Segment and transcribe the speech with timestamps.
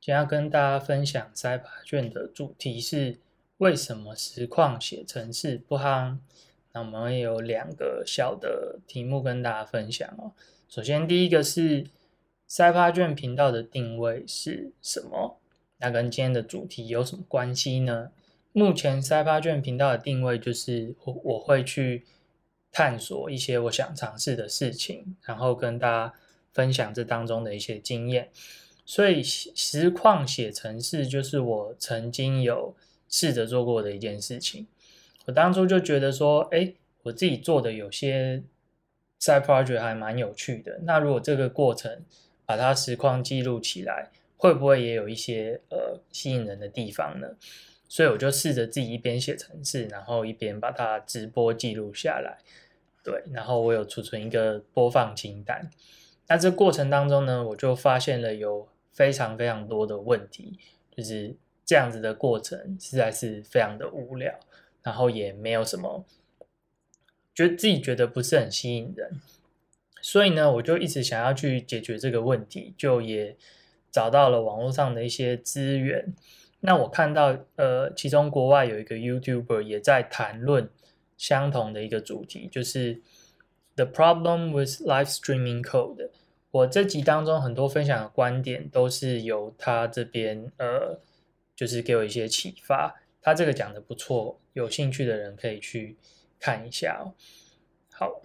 [0.00, 3.18] 今天要跟大家分享塞巴卷的主题是
[3.58, 6.16] 为什么实况写程式不夯？
[6.72, 10.32] 那我们有两个小的题目跟大家分享哦。
[10.70, 11.84] 首先，第一个是
[12.46, 15.38] 塞巴卷频道的定位是什么？
[15.76, 18.10] 那跟今天的主题有什么关系呢？
[18.52, 22.06] 目前塞巴卷频道的定位就是我我会去
[22.72, 26.14] 探索一些我想尝试的事情，然后跟大家
[26.54, 28.30] 分享这当中的一些经验。
[28.84, 32.74] 所以实况写程式就是我曾经有
[33.08, 34.66] 试着做过的一件事情。
[35.26, 36.72] 我当初就觉得说，哎，
[37.02, 38.42] 我自己做的有些
[39.20, 40.80] side project 还蛮有趣的。
[40.82, 42.04] 那如果这个过程
[42.44, 47.28] 把它实况记录起来，会不会也有一些呃吸引人的地方呢？
[47.88, 52.38] 所以我就试着自己一边写程式，然后一边把它直播记录下来。
[53.02, 55.70] 对，然后我有储存一个播放清单。
[56.30, 58.66] 那这过程当中呢，我就发现了有。
[58.92, 60.58] 非常非常多的问题，
[60.94, 64.34] 就是这样子的过程实在是非常的无聊，
[64.82, 66.04] 然后也没有什么，
[67.32, 69.20] 觉得自己觉得不是很吸引人，
[70.02, 73.36] 所以呢，我就一直想要去解决这个问题，就也
[73.92, 76.12] 找到了网络上的一些资源。
[76.58, 80.68] 那我看到，呃，其中国外有一个 YouTuber 也在谈论
[81.16, 83.00] 相同的一个主题，就是
[83.80, 86.10] The problem with live streaming code。
[86.50, 91.00] 我这集当中很多分享的观点都是由他这边呃，
[91.56, 93.00] 就是给我一些启发。
[93.22, 95.96] 他这个讲的不错，有兴趣的人可以去
[96.38, 97.16] 看一下哦。
[97.90, 98.20] 好，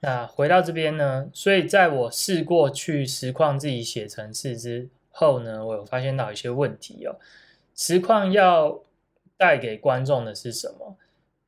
[0.00, 7.14] 那回到这边呢，所以在我试过去实况自己写程式之后呢，我有发现到一些问题哦。
[7.74, 8.82] 实况要
[9.36, 10.96] 带给观众的是什么？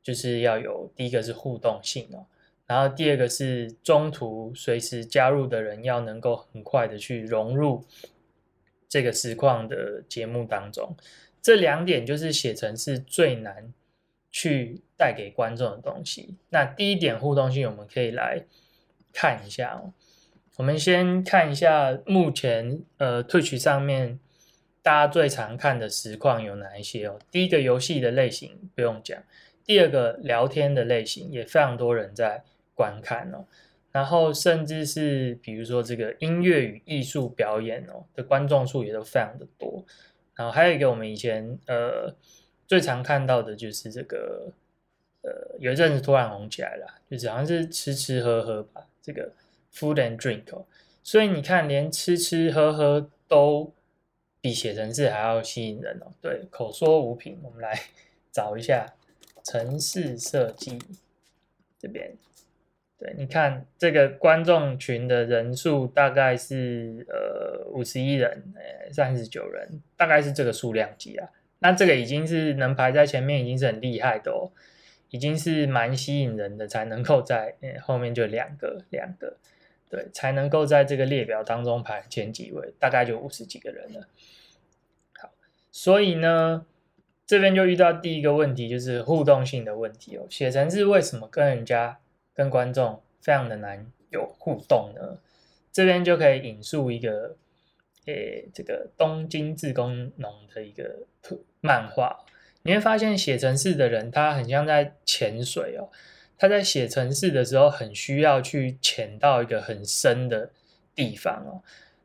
[0.03, 2.27] 就是要有第一个是互动性哦。
[2.67, 7.85] 然后第二个是中途随时加入的人要能够很快的去融入
[8.89, 10.97] 这个实况的节目当中，
[11.41, 13.73] 这两点就是写成是最难
[14.33, 16.35] 去带给观众的东西。
[16.49, 18.45] 那第一点互动性，我们可以来
[19.13, 19.93] 看一下哦。
[20.57, 24.19] 我们先看一下目前呃 Twitch 上面
[24.83, 27.19] 大家最常看的实况有哪一些哦。
[27.31, 29.23] 第一个游戏的类型不用讲，
[29.65, 32.43] 第二个聊天的类型也非常多人在。
[32.77, 33.45] 观看哦，
[33.91, 39.83] 然后甚至是比如说这个音乐与艺术表演哦的观众数也都非常的多，
[40.35, 42.15] 然后还有一个我们以前呃
[42.67, 44.53] 最常看到的就是这个
[45.23, 49.33] 呃有一阵子突然红起来了，就是好像是吃吃喝喝吧，这个
[49.73, 50.67] food and drink 哦，
[51.03, 53.73] 所以你看连吃吃喝喝都
[54.43, 57.81] 比写程式还要吸引人哦，对，口说无凭，我们来
[58.31, 58.95] 找一下
[59.43, 60.79] 城市设计
[61.79, 62.15] 这边。
[62.99, 71.29] 对，你看这个观众群的人数大概是呃五十一人，呃三十九人，大概是这个数量级啊。
[71.59, 74.51] 那这个已经是能排在前面，已经是很厉害的哦，
[75.11, 79.37] 已经是蛮吸引人的，才能够在后面就两个两个，
[79.91, 84.09] 对，才能够在这个列表当中排前几位，大概就五十几个人了。
[85.21, 85.31] 好，
[85.71, 86.65] 所以呢，
[87.27, 90.27] 这边就遇到第一个问题，就是互动性的问题哦。
[90.31, 91.99] 写成是为什么跟人家？
[92.37, 95.19] 跟观众非常的难有互动呢，
[95.73, 97.35] 这边就可以引述一个，
[98.05, 101.07] 诶，这个东京自工农的一个
[101.61, 102.25] 漫画，
[102.63, 105.89] 你会发现写城市的人他很像在潜水哦，
[106.37, 110.51] 他在写城市的时候很需要去潜到一个很深的
[110.95, 111.65] 地方哦，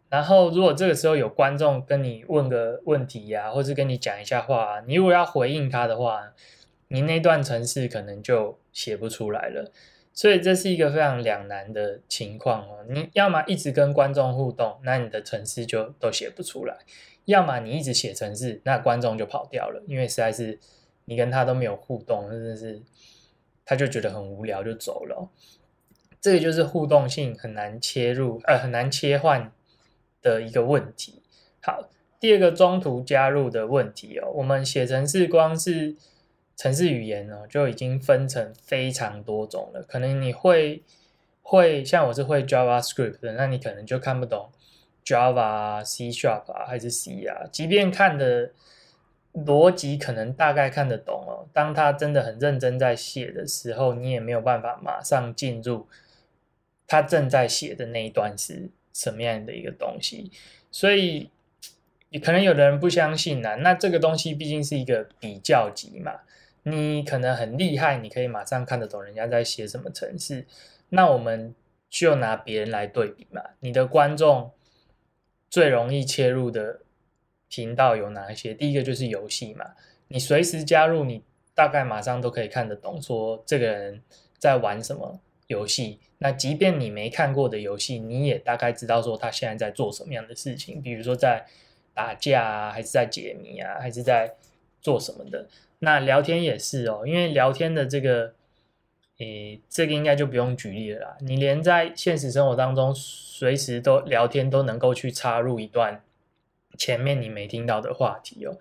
[0.10, 6.34] 然后如果这个时候有观众跟你问个问题呀，或是跟你讲一下话，你如果要回应他的话，
[6.88, 9.72] 你那段城市可能就写不出来了。
[10.14, 12.86] 所以这是一个非常两难的情况哦。
[12.90, 16.76] 你要么一直跟观众互动，那你的程式就都写不出来；
[17.26, 20.60] 要么你一直写程式，那观众就跑掉了，因为实在是
[21.06, 22.82] 你跟他都没有互动，真的是
[23.66, 25.30] 他就觉得很无聊就走了。
[26.20, 29.52] 这个就是互动性很难切入，呃，很难切换
[30.22, 31.22] 的一个问题。
[31.62, 35.96] 好，第二个中途加入的问题哦，我们写程式光是。
[36.62, 39.82] 城市语言呢，就已经分成非常多种了。
[39.82, 40.84] 可能你会
[41.42, 44.48] 会像我是会 JavaScript 的，那你可能就看不懂
[45.04, 47.48] Java、C Sharp 啊，还是 C 啊。
[47.52, 48.52] 即便看的
[49.34, 55.88] 逻辑可能大概看得懂哦，当他真的很认真在写的时候，你也没有办法马上进入
[56.86, 60.32] 他正在写的那一段是什么样的一个东西。
[60.70, 61.32] 所以，
[62.10, 63.56] 你可能有的人不相信啊。
[63.56, 66.20] 那这个东西毕竟是一个比较级嘛。
[66.64, 70.46] 你可能很厉害，你可以马上看得懂人家在写什么程式。
[70.90, 71.56] 那我们
[71.90, 73.42] 就拿别人来对比嘛。
[73.60, 74.52] 你的观众
[75.50, 76.82] 最容易切入的
[77.50, 78.54] 频道有哪一些？
[78.54, 79.66] 第一个就是游戏嘛，
[80.08, 81.24] 你随时加入，你
[81.56, 84.02] 大概马上都可以看得懂，说这个人
[84.38, 86.00] 在玩什么游戏。
[86.20, 91.46] 那即便你没看过的游戏，你也大概知道说他现在在做什么样的事情，比如说在
[91.94, 94.34] 打架啊，还是在解谜啊，还是在
[94.82, 95.48] 做什么的。
[95.84, 98.36] 那聊天也是哦，因为聊天的这个，
[99.18, 101.18] 诶，这个应该就不用举例了啦。
[101.22, 106.04] 你连在现实生活当中随时都聊天都能够去插入一段
[106.78, 108.58] 前面你没听到的话题哦，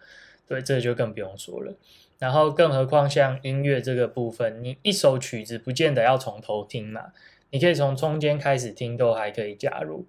[0.49, 1.75] 对，这就更不用说了。
[2.19, 7.13] 然后更何况像音乐这个部分，你一首曲子不见得要从头听嘛。
[7.51, 10.07] 你可以从中间开始听，都还可以加入。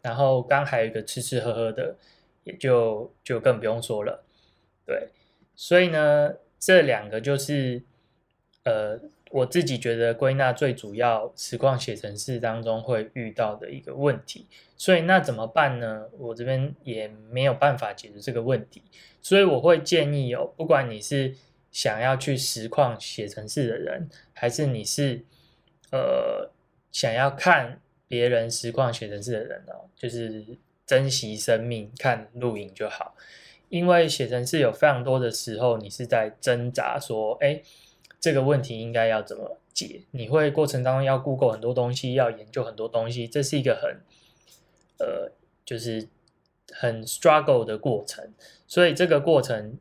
[0.00, 1.96] 然后刚还有一个吃吃喝喝的，
[2.44, 4.24] 也就就更不用说了。
[4.84, 5.08] 对，
[5.54, 7.82] 所以呢，这两个就是
[8.62, 9.00] 呃，
[9.32, 14.46] 我自己觉得归纳最主要实况写程式当中会遇到的一个问题。
[14.76, 16.06] 所以那怎么办呢？
[16.18, 18.82] 我这边也没有办法解决这个问题。
[19.20, 21.34] 所以我会建议哦，不管你是
[21.72, 25.24] 想要去实况写程式的人，还是你是
[25.90, 26.50] 呃。
[26.92, 30.44] 想要看别人实况写程式的人哦，就是
[30.84, 33.16] 珍惜生命，看录影就好。
[33.72, 37.62] 因为写程式有非常多的时候，你是在挣扎，说，哎，
[38.20, 40.02] 这个问题应该要怎么解？
[40.10, 43.96] 你会过程当中要 Google 很多东西，要研究很多东西，这是一个很，
[44.98, 45.32] 呃，
[45.64, 46.06] 就是
[46.70, 48.34] 很 struggle 的过程。
[48.66, 49.78] 所以这个过程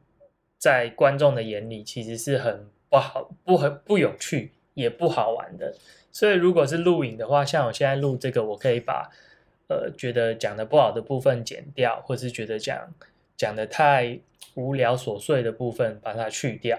[0.57, 5.75] 在观众的眼里，其实是很不好、不很不有趣，也不好玩的。
[6.13, 9.11] 所以，如果是录影的话，像我现在录这个，我可以把
[9.67, 12.93] 呃觉得讲的不好的部分剪掉，或是觉得讲
[13.41, 14.19] 讲的太
[14.53, 16.77] 无聊琐碎的部分把它去掉。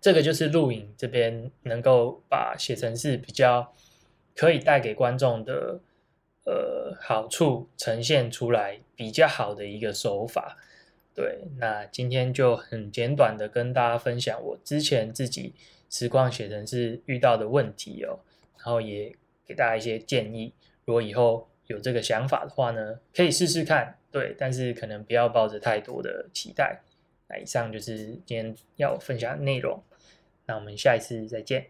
[0.00, 3.74] 这个就是录影这边能够把写成是比较
[4.36, 5.80] 可以带给观众的
[6.44, 10.56] 呃好处呈现出来比较好的一个手法。
[11.12, 15.54] 对，那今天就很简短的跟大家分享我之前自己。
[15.90, 18.20] 实况写成是遇到的问题哦，
[18.58, 19.12] 然后也
[19.44, 20.52] 给大家一些建议。
[20.84, 23.97] 如果以后有这个想法的话呢，可以试试看。
[24.10, 26.80] 对，但是可能不要抱着太多的期待。
[27.28, 29.82] 那以上就是今天要分享的内容。
[30.46, 31.66] 那我们下一次再见。